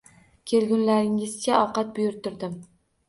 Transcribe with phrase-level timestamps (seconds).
[0.51, 2.57] Kelgunlaringizcha ovqat buyurtirdim